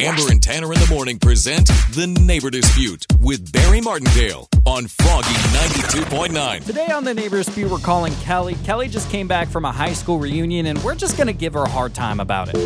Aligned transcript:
Amber 0.00 0.30
and 0.30 0.40
Tanner 0.40 0.72
in 0.72 0.78
the 0.78 0.86
morning 0.94 1.18
present 1.18 1.66
The 1.66 2.06
Neighbor 2.06 2.50
Dispute 2.50 3.04
with 3.18 3.50
Barry 3.50 3.80
Martindale 3.80 4.48
on 4.64 4.86
Froggy 4.86 5.26
92.9. 5.26 6.64
Today 6.64 6.86
on 6.86 7.02
the 7.02 7.12
Neighbor 7.12 7.38
Dispute, 7.38 7.68
we're 7.68 7.78
calling 7.78 8.14
Kelly. 8.16 8.54
Kelly 8.62 8.86
just 8.86 9.10
came 9.10 9.26
back 9.26 9.48
from 9.48 9.64
a 9.64 9.72
high 9.72 9.92
school 9.92 10.20
reunion, 10.20 10.66
and 10.66 10.80
we're 10.84 10.94
just 10.94 11.16
going 11.16 11.26
to 11.26 11.32
give 11.32 11.54
her 11.54 11.64
a 11.64 11.68
hard 11.68 11.94
time 11.94 12.20
about 12.20 12.48
it. 12.48 12.56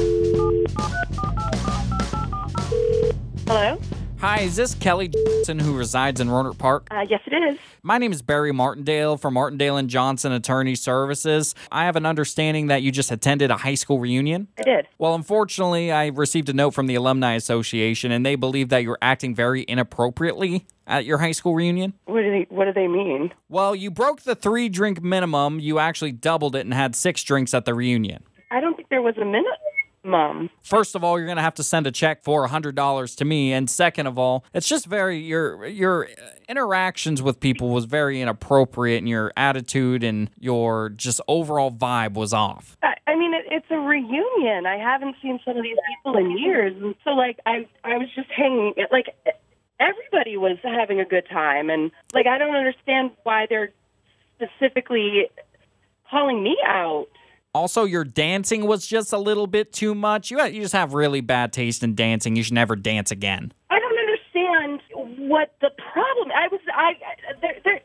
Hello? 3.47 3.79
Hi, 4.23 4.43
is 4.43 4.55
this 4.55 4.77
Kelly 4.77 5.09
Johnson 5.09 5.59
who 5.59 5.77
resides 5.77 6.21
in 6.21 6.29
Rohnert 6.29 6.57
Park? 6.57 6.87
Uh, 6.93 7.05
yes, 7.11 7.23
it 7.27 7.35
is. 7.35 7.59
My 7.83 7.99
name 7.99 8.13
is 8.13 8.23
Barry 8.23 8.53
Martindale 8.53 9.17
from 9.17 9.35
Martindale 9.35 9.77
and 9.77 9.91
Johnson 9.91 10.31
Attorney 10.31 10.77
Services. 10.77 11.57
I 11.73 11.87
have 11.87 11.97
an 11.97 12.07
understanding 12.07 12.69
that 12.69 12.83
you 12.83 12.93
just 12.93 13.11
attended 13.11 13.51
a 13.51 13.57
high 13.57 13.75
school 13.75 13.99
reunion. 13.99 14.47
I 14.61 14.63
did. 14.63 14.87
Well, 14.97 15.17
unfortunately, 15.17 15.91
I 15.91 16.07
received 16.07 16.49
a 16.49 16.53
note 16.53 16.71
from 16.71 16.87
the 16.87 16.95
Alumni 16.95 17.35
Association, 17.35 18.13
and 18.13 18.25
they 18.25 18.37
believe 18.37 18.69
that 18.69 18.85
you're 18.85 18.97
acting 19.03 19.35
very 19.35 19.65
inappropriately 19.67 20.67
at 20.87 21.05
your 21.05 21.19
high 21.19 21.33
school 21.33 21.57
reunion. 21.57 21.95
What 22.05 22.21
do 22.21 22.31
they 22.31 22.47
What 22.49 22.67
do 22.67 22.73
they 22.73 22.87
mean? 22.87 23.33
Well, 23.49 23.75
you 23.75 23.91
broke 23.91 24.23
the 24.23 24.37
three 24.37 24.69
drink 24.69 25.03
minimum. 25.03 25.59
You 25.59 25.81
actually 25.81 26.13
doubled 26.13 26.55
it 26.55 26.61
and 26.61 26.73
had 26.73 26.95
six 26.95 27.25
drinks 27.25 27.55
at 27.55 27.65
the 27.65 27.75
reunion. 27.75 28.23
I 28.53 28.61
don't 28.61 28.77
think 28.77 28.89
there 28.89 29.03
was 29.03 29.17
a 29.17 29.25
minimum. 30.05 30.51
First 30.63 30.95
of 30.95 31.05
all, 31.05 31.19
you're 31.19 31.27
going 31.27 31.37
to 31.37 31.43
have 31.43 31.55
to 31.55 31.63
send 31.63 31.87
a 31.87 31.91
check 31.91 32.23
for 32.23 32.47
$100 32.47 33.17
to 33.17 33.25
me, 33.25 33.53
and 33.53 33.69
second 33.69 34.07
of 34.07 34.19
all, 34.19 34.45
it's 34.53 34.69
just 34.69 34.87
very 34.87 35.19
your 35.19 35.67
your 35.67 36.09
interactions 36.49 37.23
with 37.23 37.41
people 37.41 37.71
was 37.71 37.85
very 37.85 38.21
inappropriate, 38.21 38.99
and 38.99 39.09
your 39.09 39.33
attitude 39.37 40.03
and 40.05 40.31
your 40.39 40.91
just 40.91 41.21
overall 41.29 41.71
vibe 41.71 42.15
was 42.15 42.33
off. 42.33 42.77
I, 42.83 42.95
I 43.07 43.17
mean, 43.17 43.35
it, 43.35 43.45
it's 43.51 43.67
a 43.71 43.79
reunion. 43.79 44.67
I 44.67 44.77
haven't 44.79 45.17
seen 45.23 45.41
some 45.45 45.57
of 45.57 45.63
these 45.63 45.77
people 45.97 46.17
in 46.19 46.37
years, 46.39 46.75
and 46.81 46.95
so 47.05 47.11
like 47.11 47.39
I 47.47 47.67
I 47.85 47.97
was 47.99 48.09
just 48.15 48.31
hanging 48.31 48.75
like 48.91 49.15
everybody 49.81 50.37
was 50.37 50.59
having 50.63 51.01
a 51.01 51.05
good 51.05 51.27
time, 51.31 51.71
and 51.71 51.91
like 52.13 52.27
I 52.27 52.39
don't 52.39 52.55
understand 52.55 53.13
why 53.23 53.47
they're 53.49 53.73
specifically 54.37 55.29
calling 56.11 56.43
me 56.43 56.57
out. 56.67 57.07
Also, 57.55 57.85
your 57.85 58.05
dancing 58.05 58.67
was 58.67 58.87
just 58.87 59.13
a 59.13 59.19
little 59.19 59.47
bit 59.47 59.73
too 59.73 59.95
much. 59.95 60.31
You 60.31 60.43
you 60.47 60.63
just 60.63 60.73
have 60.73 60.95
really 60.95 61.21
bad 61.21 61.53
taste 61.53 61.83
in 61.83 61.95
dancing. 61.95 62.35
You 62.35 62.43
should 62.43 62.55
never 62.55 62.77
dance 62.77 63.11
again. 63.11 63.53
I 63.69 63.79
don't 63.79 63.99
understand 63.99 64.81
what 65.29 65.55
the 65.61 65.71
problem. 65.93 66.31
I 66.35 66.49
was 66.49 66.61
I 66.75 66.93
there 67.43 67.57
there. 67.63 67.81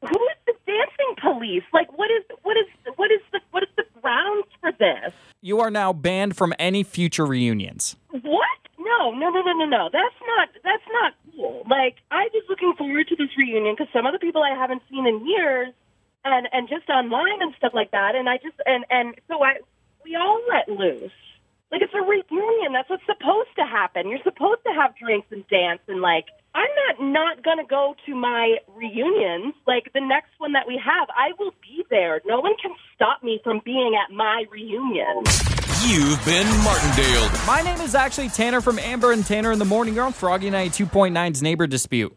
Who 0.00 0.08
is 0.08 0.38
the 0.46 0.54
dancing 0.66 1.14
police? 1.22 1.62
Like, 1.72 1.96
what 1.96 2.10
is 2.10 2.24
what 2.42 2.56
is 2.56 2.66
what 2.96 3.12
is 3.12 3.20
the 3.32 3.40
what 3.52 3.62
is 3.62 3.68
the 3.76 3.84
grounds 4.02 4.48
for 4.60 4.72
this? 4.72 5.12
You 5.40 5.60
are 5.60 5.70
now 5.70 5.92
banned 5.92 6.36
from 6.36 6.52
any 6.58 6.82
future 6.82 7.26
reunions. 7.26 7.94
What? 8.10 8.48
No, 8.76 9.12
no, 9.12 9.30
no, 9.30 9.40
no, 9.40 9.52
no, 9.52 9.66
no. 9.66 9.88
That's 9.92 10.14
not 10.26 10.48
that's 10.64 10.82
not 10.92 11.14
cool. 11.36 11.62
Like, 11.70 11.96
I 12.10 12.28
was 12.34 12.42
looking 12.48 12.74
forward 12.76 13.06
to 13.08 13.16
this 13.16 13.28
reunion 13.38 13.76
because 13.78 13.92
some 13.92 14.04
of 14.04 14.12
the 14.12 14.18
people 14.18 14.42
I 14.42 14.54
haven't 14.56 14.82
seen 14.90 15.06
in 15.06 15.26
years 15.26 15.72
and 16.24 16.48
and 16.52 16.68
just 16.68 16.88
online 16.88 17.40
and 17.40 17.54
stuff 17.56 17.72
like 17.74 17.90
that. 17.92 18.14
And 18.14 18.28
I 18.28 18.38
just 18.38 18.56
and 18.66 18.84
and 18.90 19.14
so 19.28 19.42
I 19.42 19.60
we 20.04 20.16
all 20.16 20.40
let 20.48 20.68
loose. 20.68 21.12
Like 21.70 21.82
it's 21.82 21.94
a 21.94 22.02
reunion. 22.02 22.72
That's 22.72 22.88
what's 22.88 23.04
supposed 23.06 23.50
to 23.56 23.64
happen. 23.64 24.08
You're 24.08 24.22
supposed 24.22 24.62
to 24.64 24.72
have 24.72 24.96
drinks 24.96 25.28
and 25.30 25.46
dance 25.48 25.80
and 25.88 26.00
like. 26.00 26.26
I'm 26.56 26.70
not 26.86 27.12
not 27.12 27.42
gonna 27.42 27.66
go 27.68 27.96
to 28.06 28.14
my 28.14 28.58
reunions. 28.76 29.54
Like 29.66 29.92
the 29.92 30.00
next 30.00 30.30
one 30.38 30.52
that 30.52 30.68
we 30.68 30.80
have, 30.82 31.08
I 31.10 31.32
will 31.36 31.50
be 31.60 31.84
there. 31.90 32.20
No 32.24 32.38
one 32.38 32.54
can 32.62 32.70
stop 32.94 33.24
me 33.24 33.40
from 33.42 33.60
being 33.64 33.98
at 33.98 34.14
my 34.14 34.44
reunion. 34.52 35.24
You've 35.84 36.24
been 36.24 36.46
Martindale. 36.62 37.28
My 37.44 37.60
name 37.64 37.80
is 37.80 37.96
actually 37.96 38.28
Tanner 38.28 38.60
from 38.60 38.78
Amber 38.78 39.10
and 39.10 39.26
Tanner 39.26 39.50
in 39.50 39.58
the 39.58 39.64
Morning. 39.64 39.94
You're 39.94 40.04
on 40.04 40.12
Froggy 40.12 40.48
92.9's 40.48 41.42
Neighbor 41.42 41.66
Dispute. 41.66 42.16